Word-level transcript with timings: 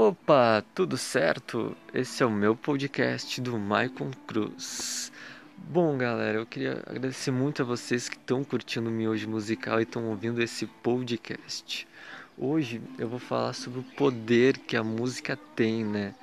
Opa, 0.00 0.64
tudo 0.76 0.96
certo? 0.96 1.76
Esse 1.92 2.22
é 2.22 2.26
o 2.26 2.30
meu 2.30 2.54
podcast 2.54 3.40
do 3.40 3.58
Maicon 3.58 4.12
Cruz. 4.28 5.10
Bom, 5.56 5.98
galera, 5.98 6.38
eu 6.38 6.46
queria 6.46 6.84
agradecer 6.86 7.32
muito 7.32 7.62
a 7.62 7.64
vocês 7.64 8.08
que 8.08 8.14
estão 8.14 8.44
curtindo 8.44 8.88
o 8.88 8.92
Miojo 8.92 9.28
Musical 9.28 9.80
e 9.80 9.82
estão 9.82 10.04
ouvindo 10.08 10.40
esse 10.40 10.66
podcast. 10.66 11.84
Hoje 12.38 12.80
eu 12.96 13.08
vou 13.08 13.18
falar 13.18 13.54
sobre 13.54 13.80
o 13.80 13.82
poder 13.82 14.58
que 14.58 14.76
a 14.76 14.84
música 14.84 15.36
tem, 15.56 15.84
né? 15.84 16.14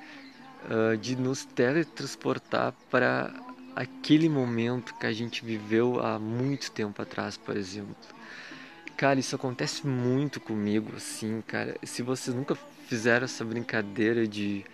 Uh, 0.70 0.96
de 0.96 1.14
nos 1.14 1.44
teletransportar 1.44 2.72
para 2.90 3.30
aquele 3.76 4.30
momento 4.30 4.94
que 4.94 5.04
a 5.04 5.12
gente 5.12 5.44
viveu 5.44 6.00
há 6.00 6.18
muito 6.18 6.70
tempo 6.70 7.02
atrás, 7.02 7.36
por 7.36 7.54
exemplo. 7.54 7.94
Cara, 8.96 9.20
isso 9.20 9.36
acontece 9.36 9.86
muito 9.86 10.40
comigo, 10.40 10.96
assim, 10.96 11.42
cara. 11.46 11.76
Se 11.82 12.00
vocês 12.00 12.34
nunca 12.34 12.56
fizeram 12.88 13.26
essa 13.26 13.44
brincadeira 13.44 14.26
de, 14.26 14.64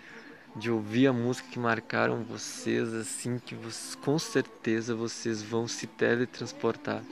de 0.55 0.71
ouvir 0.71 1.07
a 1.07 1.13
música 1.13 1.49
que 1.51 1.59
marcaram 1.59 2.23
vocês, 2.23 2.93
assim, 2.93 3.37
que 3.37 3.53
vocês, 3.53 3.95
com 3.95 4.17
certeza 4.17 4.95
vocês 4.95 5.41
vão 5.43 5.67
se 5.67 5.87
teletransportar 5.87 7.03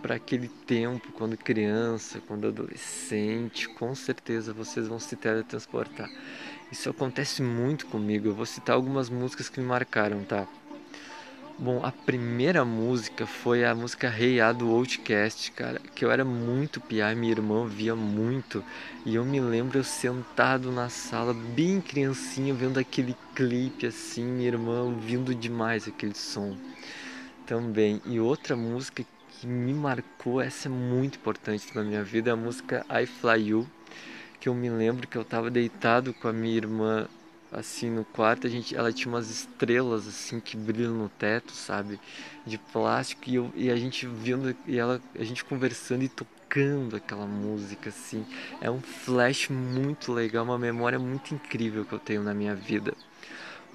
para 0.00 0.14
aquele 0.14 0.46
tempo, 0.46 1.10
quando 1.10 1.36
criança, 1.36 2.22
quando 2.28 2.46
adolescente, 2.46 3.68
com 3.70 3.92
certeza 3.96 4.52
vocês 4.52 4.86
vão 4.86 5.00
se 5.00 5.16
teletransportar. 5.16 6.08
Isso 6.70 6.88
acontece 6.88 7.42
muito 7.42 7.86
comigo. 7.86 8.28
Eu 8.28 8.34
vou 8.34 8.46
citar 8.46 8.76
algumas 8.76 9.10
músicas 9.10 9.48
que 9.48 9.58
me 9.58 9.66
marcaram, 9.66 10.22
tá? 10.22 10.46
Bom, 11.60 11.84
a 11.84 11.90
primeira 11.90 12.64
música 12.64 13.26
foi 13.26 13.64
a 13.64 13.74
música 13.74 14.06
hey 14.16 14.38
do 14.56 14.70
Outcast, 14.70 15.50
cara, 15.50 15.80
que 15.92 16.04
eu 16.04 16.10
era 16.12 16.24
muito 16.24 16.80
piá 16.80 17.10
e 17.10 17.16
minha 17.16 17.32
irmã 17.32 17.66
via 17.66 17.96
muito. 17.96 18.62
E 19.04 19.16
eu 19.16 19.24
me 19.24 19.40
lembro 19.40 19.76
eu 19.76 19.82
sentado 19.82 20.70
na 20.70 20.88
sala, 20.88 21.34
bem 21.34 21.80
criancinha, 21.80 22.54
vendo 22.54 22.78
aquele 22.78 23.16
clipe 23.34 23.86
assim, 23.86 24.24
minha 24.24 24.46
irmã 24.46 24.82
ouvindo 24.82 25.34
demais 25.34 25.88
aquele 25.88 26.14
som 26.14 26.56
também. 27.44 28.00
E 28.06 28.20
outra 28.20 28.54
música 28.54 29.04
que 29.28 29.44
me 29.44 29.74
marcou, 29.74 30.40
essa 30.40 30.68
é 30.68 30.70
muito 30.70 31.18
importante 31.18 31.74
na 31.74 31.82
minha 31.82 32.04
vida, 32.04 32.30
é 32.30 32.34
a 32.34 32.36
música 32.36 32.86
I 32.88 33.04
Fly 33.04 33.48
You, 33.48 33.66
que 34.38 34.48
eu 34.48 34.54
me 34.54 34.70
lembro 34.70 35.08
que 35.08 35.18
eu 35.18 35.22
estava 35.22 35.50
deitado 35.50 36.14
com 36.14 36.28
a 36.28 36.32
minha 36.32 36.56
irmã 36.56 37.08
assim 37.50 37.90
no 37.90 38.04
quarto 38.04 38.46
a 38.46 38.50
gente 38.50 38.76
ela 38.76 38.92
tinha 38.92 39.12
umas 39.12 39.30
estrelas 39.30 40.06
assim 40.06 40.40
que 40.40 40.56
brilham 40.56 40.94
no 40.94 41.08
teto 41.08 41.52
sabe? 41.52 41.98
De 42.46 42.58
plástico 42.58 43.28
e, 43.28 43.34
eu, 43.36 43.52
e 43.54 43.70
a 43.70 43.76
gente 43.76 44.06
vendo 44.06 44.54
e 44.66 44.78
ela 44.78 45.00
a 45.18 45.24
gente 45.24 45.44
conversando 45.44 46.02
e 46.02 46.08
tocando 46.08 46.96
aquela 46.96 47.26
música 47.26 47.90
assim. 47.90 48.24
É 48.60 48.70
um 48.70 48.80
flash 48.80 49.48
muito 49.48 50.12
legal 50.12 50.44
uma 50.44 50.58
memória 50.58 50.98
muito 50.98 51.34
incrível 51.34 51.84
que 51.84 51.92
eu 51.92 51.98
tenho 51.98 52.22
na 52.22 52.34
minha 52.34 52.54
vida 52.54 52.94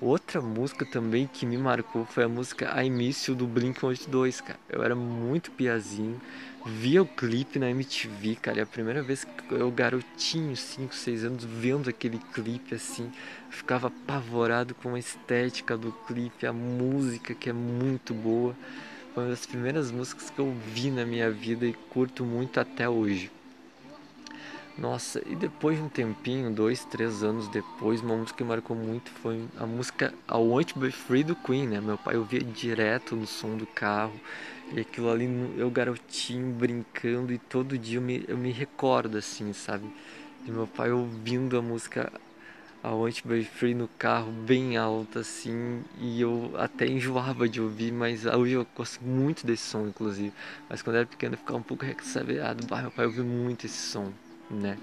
Outra 0.01 0.41
música 0.41 0.85
também 0.85 1.29
que 1.31 1.45
me 1.45 1.57
marcou 1.57 2.05
foi 2.05 2.23
a 2.25 2.27
música 2.27 2.83
I 2.83 2.89
Miss 2.89 3.25
You 3.27 3.35
do 3.35 3.47
Blink-182, 3.47 4.41
cara. 4.41 4.59
Eu 4.67 4.83
era 4.83 4.95
muito 4.95 5.49
piazinho, 5.51 6.19
via 6.65 7.01
o 7.01 7.05
clipe 7.05 7.57
na 7.57 7.69
MTV, 7.69 8.35
cara. 8.35 8.59
É 8.59 8.63
a 8.63 8.65
primeira 8.65 9.01
vez 9.01 9.23
que 9.23 9.53
eu, 9.53 9.71
garotinho, 9.71 10.57
5, 10.57 10.93
6 10.93 11.23
anos, 11.23 11.45
vendo 11.45 11.89
aquele 11.89 12.19
clipe 12.33 12.75
assim, 12.75 13.11
ficava 13.49 13.87
apavorado 13.87 14.75
com 14.75 14.95
a 14.95 14.99
estética 14.99 15.77
do 15.77 15.91
clipe, 16.05 16.45
a 16.45 16.51
música 16.51 17.33
que 17.33 17.49
é 17.49 17.53
muito 17.53 18.13
boa. 18.13 18.53
Foi 19.13 19.23
uma 19.23 19.29
das 19.29 19.45
primeiras 19.45 19.89
músicas 19.89 20.29
que 20.29 20.39
eu 20.39 20.53
vi 20.73 20.91
na 20.91 21.05
minha 21.05 21.31
vida 21.31 21.65
e 21.65 21.73
curto 21.73 22.25
muito 22.25 22.59
até 22.59 22.89
hoje. 22.89 23.31
Nossa, 24.75 25.21
e 25.27 25.35
depois 25.35 25.77
de 25.77 25.83
um 25.83 25.89
tempinho, 25.89 26.51
dois, 26.51 26.83
três 26.83 27.21
anos 27.21 27.47
depois, 27.47 28.01
uma 28.01 28.15
música 28.15 28.39
que 28.39 28.43
marcou 28.43 28.75
muito 28.75 29.11
foi 29.11 29.45
a 29.59 29.67
música 29.67 30.11
I 30.27 30.33
Want 30.33 30.73
to 30.73 30.79
Be 30.79 30.91
Free 30.91 31.23
do 31.23 31.35
Queen, 31.35 31.67
né? 31.67 31.79
Meu 31.79 31.95
pai 31.95 32.17
ouvia 32.17 32.39
direto 32.43 33.15
no 33.15 33.27
som 33.27 33.55
do 33.55 33.67
carro 33.67 34.19
e 34.71 34.79
aquilo 34.79 35.11
ali, 35.11 35.27
eu 35.57 35.69
garotinho 35.69 36.51
brincando 36.53 37.31
e 37.31 37.37
todo 37.37 37.77
dia 37.77 37.99
eu 37.99 38.01
me, 38.01 38.25
eu 38.27 38.35
me 38.35 38.51
recordo 38.51 39.15
assim, 39.15 39.53
sabe? 39.53 39.85
De 40.43 40.51
meu 40.51 40.65
pai 40.65 40.91
ouvindo 40.91 41.55
a 41.55 41.61
música 41.61 42.11
I 42.83 42.87
Want 42.87 43.21
to 43.21 43.27
Be 43.27 43.43
Free 43.43 43.75
no 43.75 43.87
carro 43.87 44.31
bem 44.31 44.75
alta 44.75 45.19
assim 45.19 45.83
e 45.99 46.19
eu 46.19 46.51
até 46.57 46.87
enjoava 46.87 47.47
de 47.47 47.61
ouvir, 47.61 47.91
mas 47.91 48.25
hoje 48.25 48.53
eu 48.53 48.65
gosto 48.75 49.03
muito 49.03 49.45
desse 49.45 49.69
som, 49.69 49.85
inclusive. 49.87 50.33
Mas 50.67 50.81
quando 50.81 50.95
era 50.95 51.05
pequeno 51.05 51.35
eu 51.35 51.37
ficava 51.37 51.59
um 51.59 51.63
pouco 51.63 51.85
ressabiado, 51.85 52.65
meu 52.67 52.89
pai 52.89 53.05
ouvia 53.05 53.23
muito 53.23 53.67
esse 53.67 53.77
som 53.77 54.11
né? 54.49 54.77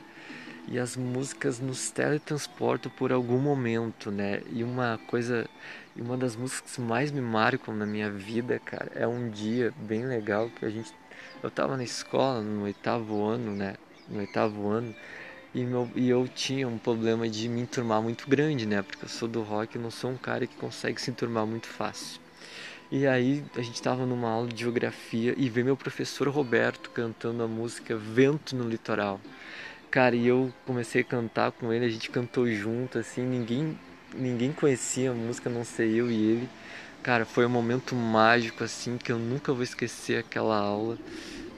E 0.69 0.79
as 0.79 0.97
músicas 0.97 1.59
nos 1.59 1.91
teletransportam 1.91 2.91
por 2.93 3.13
algum 3.13 3.39
momento, 3.39 4.11
né? 4.11 4.43
E 4.53 4.63
uma 4.63 4.99
coisa, 5.07 5.49
uma 5.97 6.17
das 6.17 6.37
músicas 6.37 6.77
que 6.77 6.81
mais 6.81 7.11
me 7.11 7.21
marcam 7.21 7.75
na 7.75 7.87
minha 7.87 8.11
vida, 8.11 8.59
cara, 8.59 8.91
é 8.95 9.07
um 9.07 9.31
dia 9.31 9.73
bem 9.79 10.07
legal 10.07 10.49
que 10.51 10.65
a 10.65 10.71
gente, 10.71 10.93
eu 11.43 11.51
tava 11.51 11.77
na 11.77 11.85
escola 11.85 12.41
no 12.41 12.65
oitavo 12.65 13.25
ano, 13.25 13.53
né? 13.55 13.75
No 14.09 14.21
oitavo 14.21 14.69
ano 14.69 14.95
e, 15.53 15.65
meu, 15.65 15.91
e 15.97 16.09
eu 16.09 16.29
tinha 16.29 16.69
um 16.69 16.79
problema 16.79 17.29
de 17.29 17.49
me 17.49 17.63
enturmar 17.63 18.01
muito 18.01 18.29
grande, 18.29 18.67
né? 18.67 18.83
Porque 18.83 19.05
eu 19.05 19.09
sou 19.09 19.29
do 19.29 19.43
rock, 19.43 19.75
eu 19.75 19.83
não 19.83 19.91
sou 19.91 20.11
um 20.11 20.17
cara 20.17 20.47
que 20.47 20.55
consegue 20.57 21.01
se 21.01 21.11
enturmar 21.11 21.45
muito 21.45 21.67
fácil. 21.67 22.21
E 22.91 23.07
aí 23.07 23.45
a 23.57 23.63
gente 23.63 23.75
estava 23.75 24.07
numa 24.07 24.29
aula 24.31 24.49
de 24.49 24.61
geografia 24.61 25.35
e 25.37 25.49
veio 25.49 25.67
meu 25.67 25.77
professor 25.77 26.29
Roberto 26.29 26.91
cantando 26.91 27.43
a 27.43 27.49
música 27.49 27.97
Vento 27.97 28.55
no 28.55 28.69
Litoral. 28.69 29.21
Cara, 29.91 30.15
e 30.15 30.29
eu 30.29 30.53
comecei 30.65 31.01
a 31.01 31.05
cantar 31.05 31.51
com 31.51 31.73
ele, 31.73 31.85
a 31.85 31.89
gente 31.89 32.11
cantou 32.11 32.49
junto, 32.49 32.97
assim, 32.97 33.23
ninguém, 33.23 33.77
ninguém 34.15 34.53
conhecia 34.53 35.11
a 35.11 35.15
música, 35.15 35.51
não 35.51 35.65
sei 35.65 36.01
eu 36.01 36.09
e 36.09 36.15
ele. 36.15 36.49
Cara, 37.03 37.25
foi 37.25 37.45
um 37.45 37.49
momento 37.49 37.97
mágico, 37.97 38.63
assim, 38.63 38.97
que 38.97 39.11
eu 39.11 39.19
nunca 39.19 39.53
vou 39.53 39.65
esquecer 39.65 40.21
aquela 40.21 40.57
aula, 40.57 40.97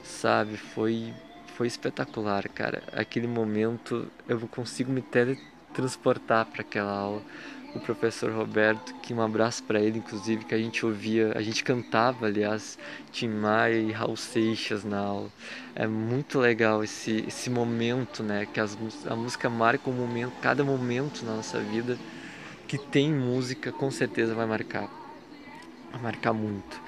sabe? 0.03 0.57
Foi, 0.57 1.13
foi 1.55 1.67
espetacular, 1.67 2.49
cara. 2.49 2.81
Aquele 2.93 3.27
momento 3.27 4.07
eu 4.27 4.39
consigo 4.47 4.91
me 4.91 5.03
teletransportar 5.03 6.47
para 6.47 6.61
aquela 6.61 6.91
aula 6.91 7.21
o 7.75 7.79
professor 7.79 8.31
Roberto, 8.31 8.93
que 9.01 9.13
um 9.13 9.21
abraço 9.21 9.63
para 9.63 9.79
ele, 9.79 9.99
inclusive, 9.99 10.45
que 10.45 10.53
a 10.53 10.57
gente 10.57 10.85
ouvia, 10.85 11.33
a 11.35 11.41
gente 11.41 11.63
cantava, 11.63 12.27
aliás, 12.27 12.77
Tim 13.11 13.29
Maia 13.29 13.79
e 13.79 13.91
Raul 13.91 14.15
Seixas 14.15 14.83
na 14.83 14.99
aula. 14.99 15.29
É 15.75 15.87
muito 15.87 16.39
legal 16.39 16.83
esse, 16.83 17.23
esse 17.27 17.49
momento, 17.49 18.21
né, 18.21 18.47
que 18.51 18.59
as, 18.59 18.77
a 19.07 19.15
música 19.15 19.49
marca 19.49 19.89
um 19.89 19.93
momento, 19.93 20.33
cada 20.41 20.63
momento 20.63 21.25
na 21.25 21.35
nossa 21.35 21.59
vida 21.59 21.97
que 22.67 22.77
tem 22.77 23.11
música, 23.11 23.71
com 23.71 23.89
certeza 23.91 24.33
vai 24.33 24.45
marcar, 24.45 24.89
vai 25.91 26.01
marcar 26.01 26.33
muito. 26.33 26.81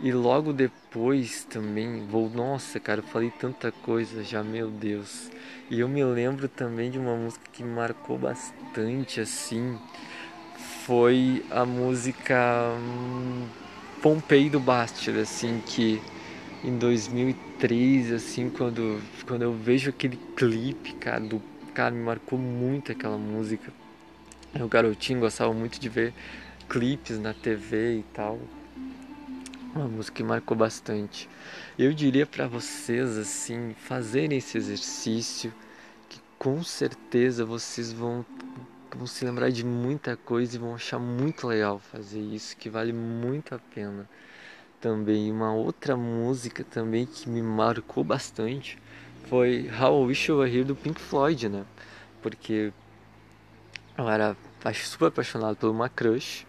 E 0.00 0.12
logo 0.12 0.52
depois 0.52 1.44
também, 1.44 2.06
vou, 2.06 2.30
nossa, 2.30 2.78
cara, 2.78 3.00
eu 3.00 3.04
falei 3.04 3.32
tanta 3.32 3.72
coisa 3.72 4.22
já, 4.22 4.44
meu 4.44 4.70
Deus. 4.70 5.28
E 5.68 5.80
eu 5.80 5.88
me 5.88 6.04
lembro 6.04 6.48
também 6.48 6.90
de 6.90 6.98
uma 6.98 7.16
música 7.16 7.44
que 7.52 7.64
marcou 7.64 8.16
bastante, 8.16 9.20
assim, 9.20 9.76
foi 10.58 11.44
a 11.50 11.64
música 11.64 12.74
hum, 12.76 13.46
Pompei 14.02 14.48
do 14.48 14.60
Bastille, 14.60 15.20
assim, 15.20 15.60
que 15.66 16.00
em 16.62 16.76
2003, 16.76 18.12
assim, 18.12 18.50
quando, 18.50 19.00
quando 19.26 19.42
eu 19.42 19.52
vejo 19.52 19.90
aquele 19.90 20.16
clipe, 20.36 20.94
cara, 20.94 21.20
do, 21.20 21.42
cara, 21.74 21.94
me 21.94 22.02
marcou 22.02 22.38
muito 22.38 22.92
aquela 22.92 23.18
música. 23.18 23.72
Eu, 24.54 24.68
garotinho, 24.68 25.20
gostava 25.20 25.52
muito 25.52 25.78
de 25.80 25.88
ver 25.88 26.12
clipes 26.68 27.18
na 27.18 27.34
TV 27.34 27.98
e 27.98 28.04
tal. 28.14 28.38
Uma 29.74 29.86
música 29.86 30.16
que 30.16 30.22
marcou 30.22 30.56
bastante. 30.56 31.28
Eu 31.78 31.92
diria 31.92 32.26
para 32.26 32.46
vocês, 32.46 33.16
assim, 33.16 33.74
fazerem 33.78 34.38
esse 34.38 34.56
exercício, 34.58 35.52
que 36.08 36.20
com 36.38 36.62
certeza 36.62 37.44
vocês 37.44 37.92
vão 37.92 38.24
vão 38.96 39.06
se 39.06 39.24
lembrar 39.24 39.50
de 39.50 39.64
muita 39.64 40.16
coisa 40.16 40.56
e 40.56 40.58
vão 40.58 40.74
achar 40.74 40.98
muito 40.98 41.46
legal 41.46 41.78
fazer 41.78 42.20
isso, 42.20 42.56
que 42.56 42.70
vale 42.70 42.92
muito 42.92 43.54
a 43.54 43.58
pena. 43.58 44.08
Também 44.80 45.30
uma 45.30 45.52
outra 45.52 45.96
música 45.96 46.64
também 46.64 47.04
que 47.04 47.28
me 47.28 47.42
marcou 47.42 48.04
bastante 48.04 48.78
foi 49.28 49.68
How 49.68 50.04
I 50.04 50.06
Wish 50.06 50.30
You 50.30 50.38
Were 50.38 50.50
Here 50.50 50.64
do 50.64 50.76
Pink 50.76 51.00
Floyd, 51.00 51.48
né? 51.48 51.64
Porque 52.22 52.72
eu 53.96 54.08
era 54.08 54.36
super 54.74 55.06
apaixonado 55.06 55.56
por 55.56 55.70
uma 55.70 55.88
crush, 55.88 56.46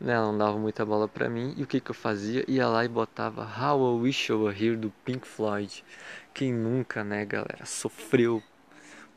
né? 0.00 0.14
Ela 0.14 0.32
não 0.32 0.38
dava 0.38 0.58
muita 0.58 0.84
bola 0.84 1.06
pra 1.06 1.28
mim 1.28 1.54
e 1.56 1.62
o 1.62 1.66
que 1.66 1.80
que 1.80 1.90
eu 1.90 1.94
fazia? 1.94 2.44
Ia 2.48 2.66
lá 2.66 2.84
e 2.84 2.88
botava 2.88 3.42
How 3.42 3.98
I 3.98 4.02
Wish 4.02 4.32
You 4.32 4.42
Were 4.42 4.64
Here 4.64 4.76
do 4.76 4.90
Pink 5.04 5.26
Floyd. 5.26 5.84
Quem 6.32 6.52
nunca, 6.52 7.04
né, 7.04 7.24
galera, 7.24 7.64
sofreu 7.64 8.42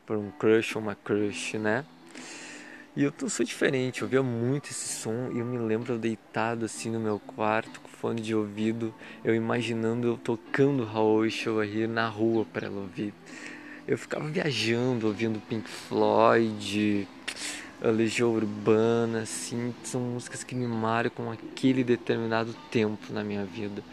por 0.06 0.16
um 0.16 0.30
crush 0.30 0.76
ou 0.76 0.82
uma 0.82 0.94
crush, 0.94 1.58
né? 1.58 1.84
E 2.96 3.04
eu 3.04 3.12
sou 3.28 3.46
diferente, 3.46 4.02
eu 4.02 4.08
via 4.08 4.20
muito 4.20 4.70
esse 4.70 5.00
som 5.00 5.30
e 5.32 5.38
eu 5.38 5.44
me 5.44 5.56
lembro 5.56 5.96
deitado 5.96 6.64
assim 6.64 6.90
no 6.90 6.98
meu 6.98 7.20
quarto 7.20 7.80
com 7.80 7.88
fone 7.88 8.20
de 8.20 8.34
ouvido, 8.34 8.92
eu 9.22 9.32
imaginando 9.32 10.08
eu 10.08 10.16
tocando 10.16 10.88
I 11.24 11.30
Show 11.30 11.62
Here 11.62 11.86
na 11.86 12.08
rua 12.08 12.44
para 12.52 12.66
ela 12.66 12.80
ouvir. 12.80 13.14
eu 13.86 13.96
ficava 13.96 14.28
viajando, 14.28 15.06
ouvindo 15.06 15.40
Pink 15.48 15.68
Floyd, 15.68 17.06
Legião 17.80 18.34
Urbana, 18.34 19.20
assim, 19.20 19.72
são 19.84 20.00
músicas 20.00 20.42
que 20.42 20.56
me 20.56 20.66
marcam 20.66 21.30
aquele 21.30 21.84
determinado 21.84 22.54
tempo 22.72 23.12
na 23.12 23.22
minha 23.22 23.44
vida. 23.44 23.84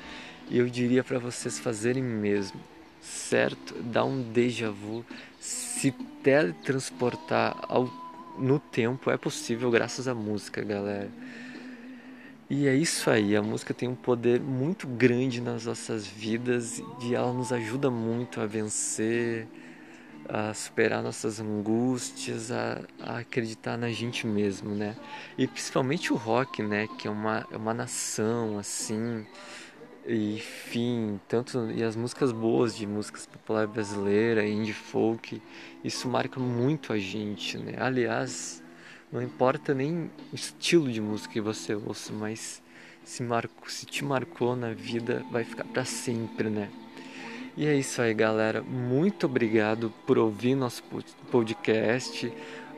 E 0.50 0.58
eu 0.58 0.68
diria 0.68 1.04
para 1.04 1.20
vocês 1.20 1.60
fazerem 1.60 2.02
mesmo, 2.02 2.60
certo? 3.02 3.76
Dar 3.76 4.06
um 4.06 4.22
déjà 4.22 4.72
vu, 4.72 5.06
se 5.40 5.92
teletransportar 6.24 7.56
ao, 7.70 7.86
no 8.38 8.60
tempo 8.60 9.10
é 9.10 9.18
possível 9.18 9.70
graças 9.72 10.08
à 10.08 10.14
música, 10.14 10.62
galera. 10.62 11.10
E 12.50 12.66
é 12.66 12.74
isso 12.74 13.10
aí, 13.10 13.36
a 13.36 13.42
música 13.42 13.74
tem 13.74 13.90
um 13.90 13.96
poder 13.96 14.40
muito 14.40 14.88
grande 14.88 15.42
nas 15.42 15.66
nossas 15.66 16.08
vidas 16.08 16.82
e 17.02 17.14
ela 17.14 17.34
nos 17.34 17.52
ajuda 17.52 17.92
muito 17.92 18.40
a 18.40 18.46
vencer, 18.46 19.46
a 20.30 20.54
superar 20.54 21.04
nossas 21.04 21.42
angústias, 21.42 22.50
a, 22.50 22.82
a, 23.02 23.18
acreditar 23.20 23.78
na 23.78 23.90
gente 23.90 24.26
mesmo, 24.26 24.74
né? 24.74 24.96
E 25.38 25.46
principalmente 25.46 26.14
o 26.14 26.16
rock, 26.16 26.64
né? 26.64 26.88
Que 26.98 27.10
é 27.10 27.12
uma, 27.12 27.46
é 27.52 27.58
uma 27.58 27.74
nação, 27.74 28.58
assim, 28.58 29.26
enfim, 30.08 31.20
tanto 31.28 31.70
e 31.72 31.84
as 31.84 31.96
músicas 31.96 32.32
boas 32.32 32.76
de 32.76 32.88
músicas 32.88 33.26
popular 33.26 33.68
brasileira, 33.68 34.48
indie 34.48 34.74
folk, 34.74 35.42
isso 35.84 36.08
marca 36.08 36.40
muito 36.40 36.94
a 36.94 36.98
gente, 36.98 37.58
né? 37.58 37.74
Aliás, 37.78 38.64
não 39.12 39.22
importa 39.22 39.74
nem 39.74 40.10
o 40.32 40.36
estilo 40.36 40.92
de 40.92 41.02
música 41.02 41.34
que 41.34 41.42
você 41.42 41.76
ouça, 41.76 42.14
mas 42.14 42.62
se, 43.04 43.22
marcou, 43.24 43.70
se 43.70 43.86
te 43.86 44.04
marcou 44.04 44.56
na 44.56 44.74
vida, 44.74 45.26
vai 45.32 45.44
ficar 45.44 45.66
para 45.66 45.84
sempre, 45.86 46.50
né? 46.50 46.70
E 47.58 47.66
é 47.66 47.74
isso 47.76 48.02
aí, 48.02 48.14
galera. 48.14 48.62
Muito 48.62 49.26
obrigado 49.26 49.92
por 50.06 50.18
ouvir 50.18 50.54
nosso 50.56 50.84
podcast. 51.32 52.32